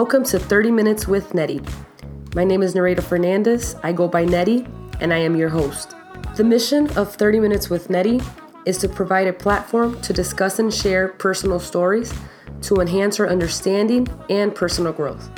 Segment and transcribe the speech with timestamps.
[0.00, 1.60] Welcome to 30 Minutes with Nettie.
[2.36, 3.74] My name is Nareda Fernandez.
[3.82, 4.64] I go by Nettie,
[5.00, 5.96] and I am your host.
[6.36, 8.20] The mission of 30 Minutes with Nettie
[8.64, 12.14] is to provide a platform to discuss and share personal stories
[12.62, 15.28] to enhance our understanding and personal growth.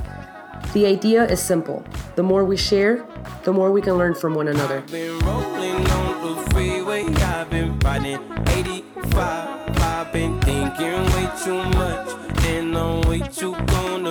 [0.74, 1.83] The idea is simple
[2.16, 3.02] the more we share,
[3.45, 4.80] the more we can learn from one another.
[4.80, 9.79] I've been rolling on the freeway, I've been riding 85.
[9.79, 13.55] I've been thinking way too much, and I'm way too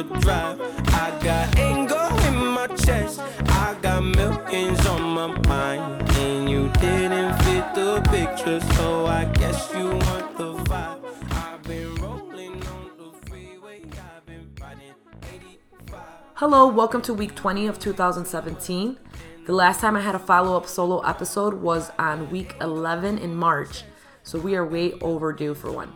[0.03, 0.62] gonna drive.
[0.94, 7.38] I got anger in my chest, I got millions on my mind, and you didn't
[7.44, 10.99] fit the picture, so I guess you want the vibe.
[11.31, 16.00] I've been rolling on the freeway, I've been riding 85.
[16.36, 18.97] Hello, welcome to week 20 of 2017.
[19.45, 23.36] The last time I had a follow up solo episode was on week 11 in
[23.36, 23.84] March,
[24.23, 25.91] so we are way overdue for one.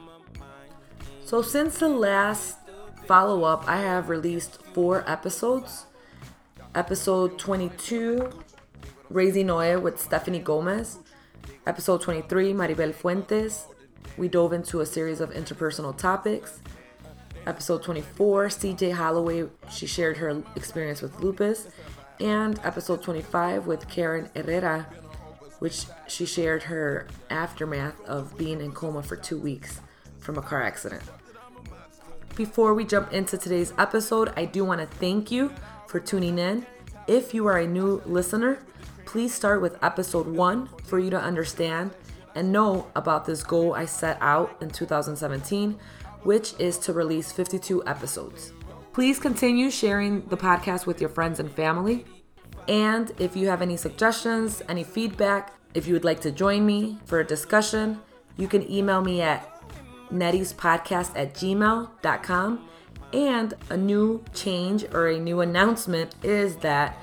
[1.23, 2.62] So, since the last
[3.05, 5.85] follow up, I have released four episodes.
[6.75, 8.31] Episode 22,
[9.09, 10.99] Raising Noe with Stephanie Gomez.
[11.67, 13.67] Episode 23, Maribel Fuentes.
[14.17, 16.61] We dove into a series of interpersonal topics.
[17.45, 21.67] Episode 24, CJ Holloway, she shared her experience with lupus.
[22.19, 24.87] And episode 25 with Karen Herrera,
[25.59, 29.81] which she shared her aftermath of being in coma for two weeks
[30.19, 31.03] from a car accident.
[32.35, 35.53] Before we jump into today's episode, I do want to thank you
[35.87, 36.65] for tuning in.
[37.05, 38.57] If you are a new listener,
[39.05, 41.91] please start with episode one for you to understand
[42.33, 45.77] and know about this goal I set out in 2017,
[46.23, 48.51] which is to release 52 episodes.
[48.93, 52.03] Please continue sharing the podcast with your friends and family.
[52.67, 56.97] And if you have any suggestions, any feedback, if you would like to join me
[57.05, 57.99] for a discussion,
[58.37, 59.52] you can email me at
[60.13, 62.69] nettiespodcast at gmail.com.
[63.11, 66.97] And a new change or a new announcement is that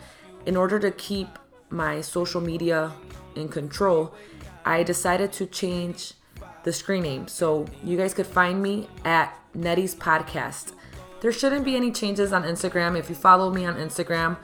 [0.46, 1.28] in order to keep
[1.68, 2.92] my social media
[3.36, 4.14] in control,
[4.64, 6.14] I decided to change
[6.64, 7.28] the screen name.
[7.28, 10.72] So you guys could find me at Nettie's Podcast.
[11.20, 12.98] There shouldn't be any changes on Instagram.
[12.98, 14.36] If you follow me on Instagram,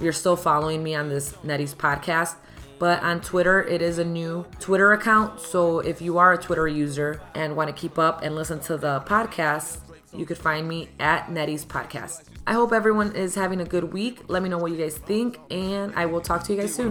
[0.00, 2.34] you're still following me on this Nettie's Podcast.
[2.82, 5.38] But on Twitter, it is a new Twitter account.
[5.38, 8.76] So if you are a Twitter user and want to keep up and listen to
[8.76, 9.78] the podcast,
[10.12, 12.24] you could find me at Nettie's Podcast.
[12.44, 14.24] I hope everyone is having a good week.
[14.26, 16.90] Let me know what you guys think, and I will talk to you guys soon.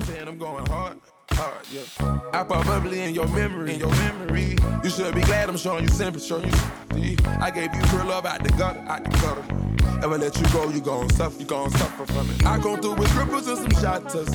[1.42, 2.20] Hard, yeah.
[2.34, 4.58] I pop bubbly in your memory, in your memory.
[4.84, 7.18] You should be glad I'm showing you sympathy, showing you sympathy.
[7.26, 9.44] I gave you pure love out the gutter, out the gutter.
[10.04, 12.46] Ever let you go, you gon' suffer, you gon' suffer from it.
[12.46, 14.30] I come through with cripples and some shotters.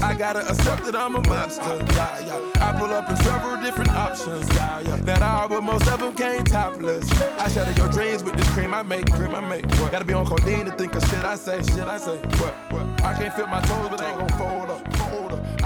[0.00, 1.62] I gotta accept that I'm a monster.
[1.94, 2.66] Yeah, yeah.
[2.66, 4.48] I pull up in several different options.
[4.54, 4.96] Yeah, yeah.
[4.96, 7.10] That are, but most of them came topless.
[7.40, 9.66] I shatter your dreams with this cream I make, cream I make.
[9.80, 9.90] What?
[9.90, 12.16] Gotta be on codeine to think of shit I say, shit I say.
[12.38, 12.54] What?
[12.70, 13.02] What?
[13.04, 15.03] I can't feel my toes, but they gon' fold up.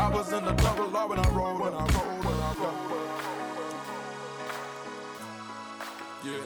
[0.08, 2.76] I was in the when I rolled, when I rolled, when I rolled.
[6.24, 6.38] Yeah.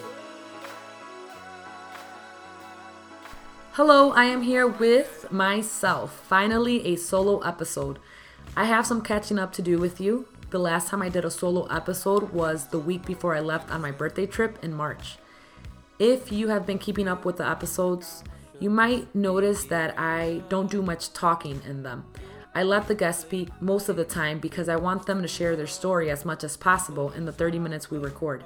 [3.74, 6.24] Hello, I am here with myself.
[6.26, 8.00] Finally, a solo episode.
[8.56, 10.26] I have some catching up to do with you.
[10.50, 13.80] The last time I did a solo episode was the week before I left on
[13.80, 15.18] my birthday trip in March.
[16.00, 18.24] If you have been keeping up with the episodes,
[18.58, 22.06] you might notice that I don't do much talking in them.
[22.54, 25.56] I let the guests speak most of the time because I want them to share
[25.56, 28.44] their story as much as possible in the 30 minutes we record.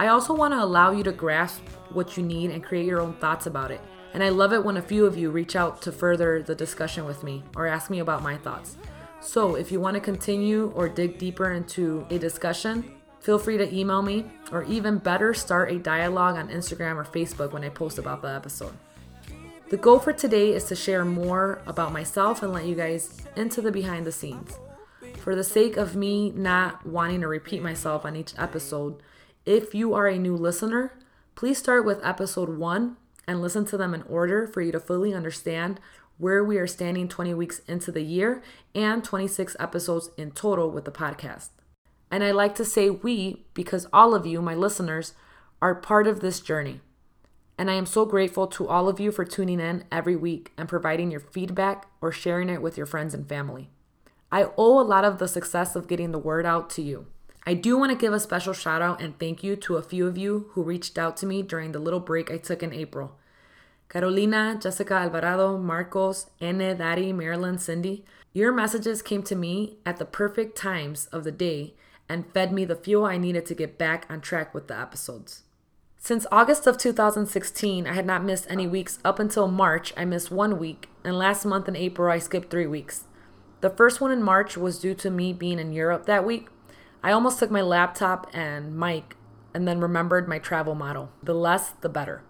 [0.00, 3.14] I also want to allow you to grasp what you need and create your own
[3.14, 3.80] thoughts about it.
[4.12, 7.04] And I love it when a few of you reach out to further the discussion
[7.04, 8.76] with me or ask me about my thoughts.
[9.20, 13.74] So, if you want to continue or dig deeper into a discussion, feel free to
[13.74, 17.98] email me or even better, start a dialogue on Instagram or Facebook when I post
[17.98, 18.74] about the episode.
[19.70, 23.62] The goal for today is to share more about myself and let you guys into
[23.62, 24.58] the behind the scenes.
[25.20, 29.02] For the sake of me not wanting to repeat myself on each episode,
[29.46, 30.92] if you are a new listener,
[31.34, 35.14] please start with episode one and listen to them in order for you to fully
[35.14, 35.80] understand
[36.18, 38.42] where we are standing 20 weeks into the year
[38.74, 41.48] and 26 episodes in total with the podcast.
[42.10, 45.14] And I like to say we because all of you, my listeners,
[45.62, 46.80] are part of this journey.
[47.56, 50.68] And I am so grateful to all of you for tuning in every week and
[50.68, 53.70] providing your feedback or sharing it with your friends and family.
[54.32, 57.06] I owe a lot of the success of getting the word out to you.
[57.46, 60.06] I do want to give a special shout out and thank you to a few
[60.06, 63.16] of you who reached out to me during the little break I took in April.
[63.88, 70.04] Carolina, Jessica Alvarado, Marcos, Ene, Dari, Marilyn, Cindy, your messages came to me at the
[70.04, 71.74] perfect times of the day
[72.08, 75.42] and fed me the fuel I needed to get back on track with the episodes.
[76.04, 79.94] Since August of 2016, I had not missed any weeks up until March.
[79.96, 83.04] I missed one week, and last month in April, I skipped three weeks.
[83.62, 86.48] The first one in March was due to me being in Europe that week.
[87.02, 89.16] I almost took my laptop and mic
[89.54, 92.22] and then remembered my travel model the less, the better.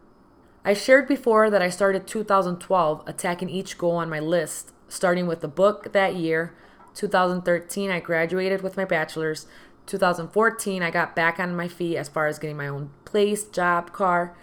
[0.65, 5.41] I shared before that I started 2012 attacking each goal on my list, starting with
[5.41, 6.55] the book that year.
[6.95, 9.49] 2013, I graduated with my bachelor's.
[9.87, 13.93] 2014, I got back on my feet as far as getting my own place, job,
[13.93, 14.37] car.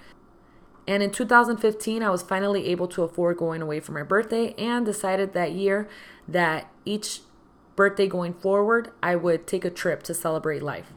[0.87, 4.85] And in 2015, I was finally able to afford going away for my birthday and
[4.85, 5.89] decided that year
[6.25, 7.19] that each
[7.75, 10.93] birthday going forward, I would take a trip to celebrate life.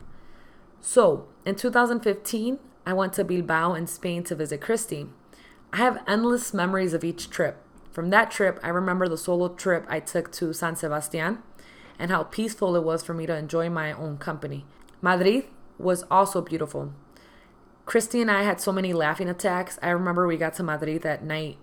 [0.81, 5.09] So in 2015, I went to Bilbao in Spain to visit Christy.
[5.73, 7.57] I have endless memories of each trip.
[7.91, 11.39] From that trip, I remember the solo trip I took to San Sebastian
[11.99, 14.65] and how peaceful it was for me to enjoy my own company.
[15.03, 16.93] Madrid was also beautiful.
[17.87, 19.79] Christy and I had so many laughing attacks.
[19.83, 21.59] I remember we got to Madrid that night,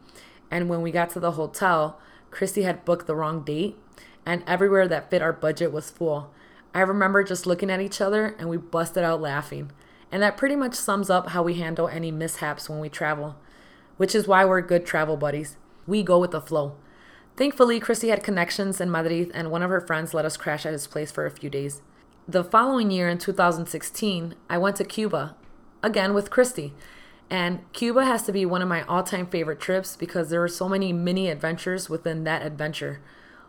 [0.50, 3.78] and when we got to the hotel, Christy had booked the wrong date,
[4.26, 6.32] and everywhere that fit our budget was full.
[6.74, 9.72] I remember just looking at each other and we busted out laughing.
[10.12, 13.36] And that pretty much sums up how we handle any mishaps when we travel,
[13.98, 15.58] which is why we're good travel buddies.
[15.88, 16.76] We go with the flow.
[17.38, 20.74] Thankfully, Christy had connections in Madrid, and one of her friends let us crash at
[20.74, 21.82] his place for a few days.
[22.28, 25.36] The following year, in 2016, I went to Cuba,
[25.84, 26.74] again with Christy.
[27.30, 30.48] And Cuba has to be one of my all time favorite trips because there were
[30.48, 33.02] so many mini adventures within that adventure.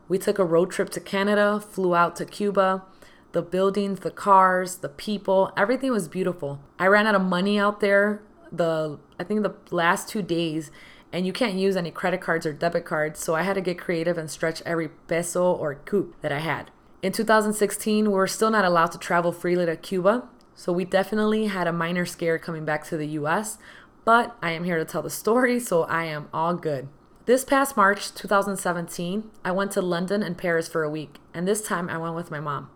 [0.09, 2.85] We took a road trip to Canada, flew out to Cuba,
[3.33, 6.61] the buildings, the cars, the people, everything was beautiful.
[6.79, 10.71] I ran out of money out there the I think the last 2 days
[11.13, 13.79] and you can't use any credit cards or debit cards, so I had to get
[13.79, 16.71] creative and stretch every peso or coup that I had.
[17.03, 21.47] In 2016, we were still not allowed to travel freely to Cuba, so we definitely
[21.47, 23.59] had a minor scare coming back to the US,
[24.05, 26.89] but I am here to tell the story, so I am all good.
[27.25, 31.63] This past March 2017, I went to London and Paris for a week, and this
[31.63, 32.69] time I went with my mom.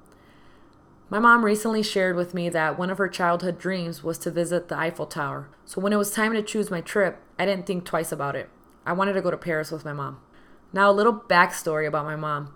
[1.09, 4.69] My mom recently shared with me that one of her childhood dreams was to visit
[4.69, 5.49] the Eiffel Tower.
[5.65, 8.49] So when it was time to choose my trip, I didn't think twice about it.
[8.85, 10.21] I wanted to go to Paris with my mom.
[10.73, 12.55] Now, a little backstory about my mom.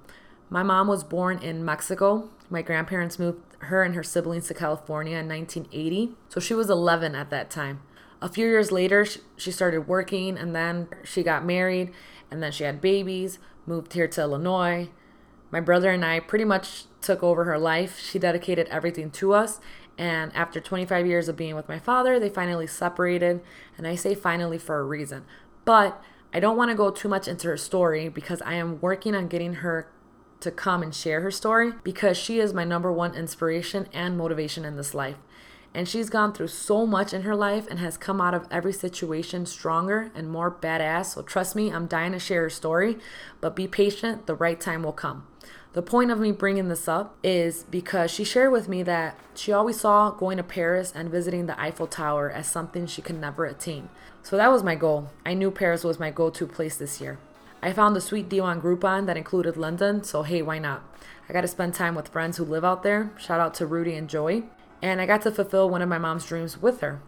[0.50, 2.28] My mom was born in Mexico.
[2.50, 6.14] My grandparents moved her and her siblings to California in 1980.
[6.28, 7.80] So she was 11 at that time.
[8.20, 9.06] A few years later,
[9.36, 11.92] she started working and then she got married
[12.30, 14.90] and then she had babies, moved here to Illinois,
[15.50, 17.98] my brother and I pretty much took over her life.
[17.98, 19.60] She dedicated everything to us.
[19.98, 23.40] And after 25 years of being with my father, they finally separated.
[23.76, 25.24] And I say finally for a reason.
[25.64, 29.14] But I don't want to go too much into her story because I am working
[29.14, 29.88] on getting her
[30.40, 34.64] to come and share her story because she is my number one inspiration and motivation
[34.64, 35.16] in this life.
[35.72, 38.72] And she's gone through so much in her life and has come out of every
[38.72, 41.14] situation stronger and more badass.
[41.14, 42.98] So trust me, I'm dying to share her story,
[43.40, 45.26] but be patient, the right time will come.
[45.72, 49.52] The point of me bringing this up is because she shared with me that she
[49.52, 53.44] always saw going to Paris and visiting the Eiffel Tower as something she could never
[53.44, 53.88] attain.
[54.24, 55.10] So that was my goal.
[55.24, 57.20] I knew Paris was my go to place this year.
[57.62, 60.82] I found a sweet deal on Groupon that included London, so hey, why not?
[61.28, 63.12] I got to spend time with friends who live out there.
[63.18, 64.44] Shout out to Rudy and Joy.
[64.80, 67.02] And I got to fulfill one of my mom's dreams with her.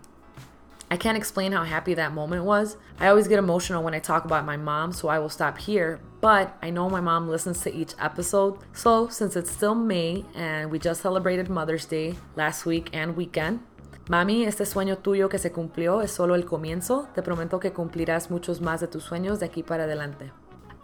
[0.91, 2.77] I can't explain how happy that moment was.
[3.01, 6.01] I always get emotional when I talk about my mom, so I will stop here.
[6.21, 8.59] But I know my mom listens to each episode.
[8.75, 13.61] So, since it's still May and we just celebrated Mother's Day last week and weekend,
[14.09, 17.09] Mami, este sueño tuyo que se cumplió es solo el comienzo.
[17.15, 20.33] Te prometo que cumplirás muchos más de tus sueños de aquí para adelante.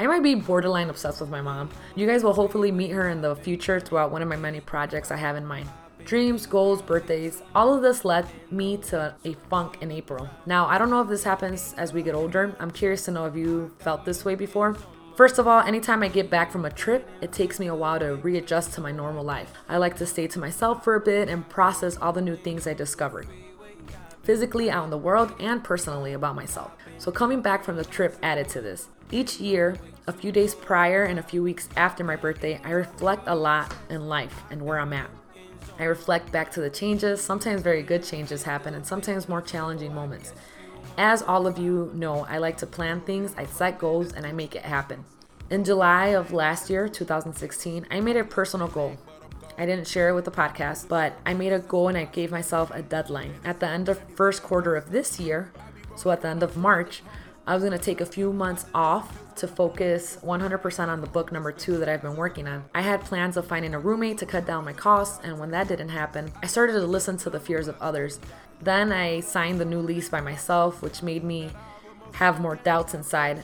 [0.00, 1.70] I might be borderline obsessed with my mom.
[1.96, 5.10] You guys will hopefully meet her in the future throughout one of my many projects
[5.10, 5.68] I have in mind.
[6.04, 10.30] Dreams, goals, birthdays, all of this led me to a funk in April.
[10.46, 12.54] Now, I don't know if this happens as we get older.
[12.60, 14.76] I'm curious to know if you felt this way before.
[15.16, 17.98] First of all, anytime I get back from a trip, it takes me a while
[17.98, 19.52] to readjust to my normal life.
[19.68, 22.68] I like to stay to myself for a bit and process all the new things
[22.68, 23.26] I discovered
[24.22, 26.70] physically out in the world and personally about myself.
[26.98, 28.88] So, coming back from the trip added to this.
[29.10, 33.22] Each year, a few days prior and a few weeks after my birthday, I reflect
[33.26, 35.08] a lot in life and where I'm at.
[35.78, 37.22] I reflect back to the changes.
[37.22, 40.34] Sometimes very good changes happen, and sometimes more challenging moments.
[40.98, 44.32] As all of you know, I like to plan things, I set goals, and I
[44.32, 45.06] make it happen.
[45.48, 48.98] In July of last year, 2016, I made a personal goal.
[49.56, 52.30] I didn't share it with the podcast, but I made a goal and I gave
[52.30, 53.34] myself a deadline.
[53.42, 55.50] At the end of first quarter of this year,
[55.96, 57.02] so at the end of March,
[57.48, 61.50] I was to take a few months off to focus 100% on the book number
[61.50, 62.66] two that I've been working on.
[62.74, 65.66] I had plans of finding a roommate to cut down my costs, and when that
[65.66, 68.20] didn't happen, I started to listen to the fears of others.
[68.60, 71.50] Then I signed the new lease by myself, which made me
[72.12, 73.42] have more doubts inside.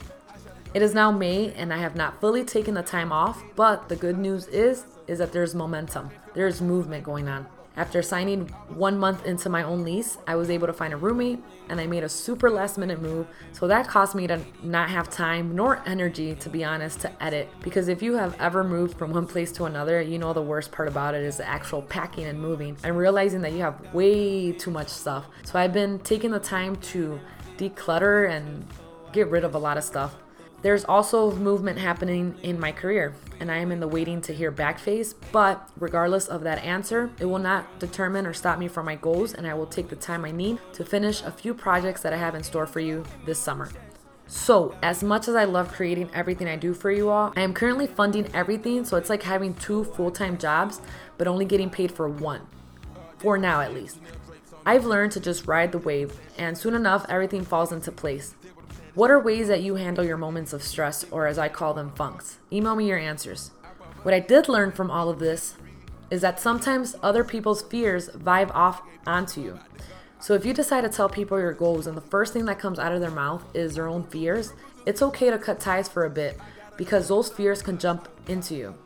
[0.74, 3.96] It is now May and I have not fully taken the time off, but the
[3.96, 6.10] good news is is that there's momentum.
[6.34, 7.46] There's movement going on.
[7.76, 11.42] After signing one month into my own lease, I was able to find a roommate
[11.68, 13.26] and I made a super last minute move.
[13.50, 17.48] So that cost me to not have time nor energy, to be honest, to edit.
[17.62, 20.70] Because if you have ever moved from one place to another, you know the worst
[20.70, 24.52] part about it is the actual packing and moving and realizing that you have way
[24.52, 25.26] too much stuff.
[25.42, 27.18] So I've been taking the time to
[27.56, 28.64] declutter and
[29.12, 30.14] get rid of a lot of stuff.
[30.64, 34.50] There's also movement happening in my career, and I am in the waiting to hear
[34.50, 35.12] back phase.
[35.30, 39.34] But regardless of that answer, it will not determine or stop me from my goals,
[39.34, 42.16] and I will take the time I need to finish a few projects that I
[42.16, 43.68] have in store for you this summer.
[44.26, 47.52] So, as much as I love creating everything I do for you all, I am
[47.52, 50.80] currently funding everything, so it's like having two full time jobs,
[51.18, 52.40] but only getting paid for one.
[53.18, 53.98] For now, at least.
[54.64, 58.34] I've learned to just ride the wave, and soon enough, everything falls into place.
[58.94, 61.90] What are ways that you handle your moments of stress, or as I call them,
[61.96, 62.38] funks?
[62.52, 63.50] Email me your answers.
[64.04, 65.56] What I did learn from all of this
[66.12, 69.58] is that sometimes other people's fears vibe off onto you.
[70.20, 72.78] So if you decide to tell people your goals and the first thing that comes
[72.78, 74.52] out of their mouth is their own fears,
[74.86, 76.38] it's okay to cut ties for a bit
[76.76, 78.76] because those fears can jump into you.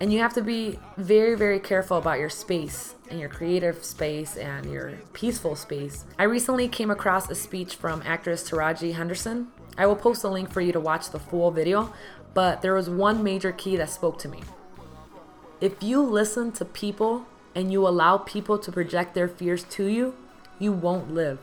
[0.00, 4.36] And you have to be very, very careful about your space and your creative space
[4.36, 6.04] and your peaceful space.
[6.18, 9.48] I recently came across a speech from actress Taraji Henderson.
[9.76, 11.92] I will post a link for you to watch the full video,
[12.32, 14.40] but there was one major key that spoke to me.
[15.60, 20.14] If you listen to people and you allow people to project their fears to you,
[20.58, 21.38] you won't live.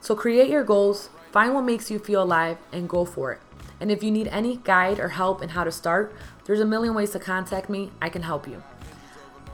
[0.00, 3.40] So create your goals, find what makes you feel alive, and go for it.
[3.80, 6.14] And if you need any guide or help in how to start,
[6.44, 7.92] there's a million ways to contact me.
[8.02, 8.62] I can help you.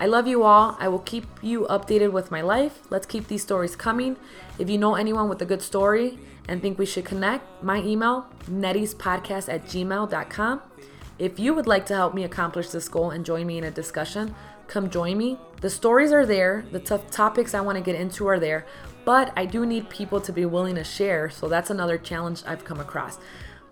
[0.01, 0.77] I love you all.
[0.81, 2.81] I will keep you updated with my life.
[2.91, 4.17] Let's keep these stories coming.
[4.59, 8.27] If you know anyone with a good story and think we should connect, my email,
[8.51, 10.63] nettiespodcast at gmail.com.
[11.19, 13.71] If you would like to help me accomplish this goal and join me in a
[13.71, 14.35] discussion,
[14.67, 15.39] come join me.
[15.61, 18.67] The stories are there, the tough topics I want to get into are there,
[19.05, 22.65] but I do need people to be willing to share, so that's another challenge I've
[22.65, 23.19] come across.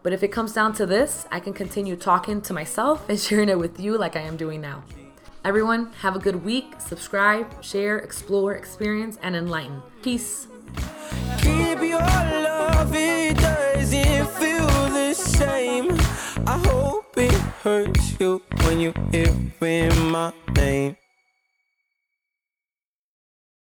[0.04, 3.48] But if it comes down to this, I can continue talking to myself and sharing
[3.48, 4.84] it with you like I am doing now.
[5.44, 6.74] Everyone, have a good week.
[6.78, 9.82] Subscribe, share, explore, experience, and enlighten.
[10.00, 10.46] Peace.
[11.38, 15.98] Keep your love, it doesn't feel the same.
[16.46, 17.32] I hope it
[17.64, 20.96] hurts you when you hear my name.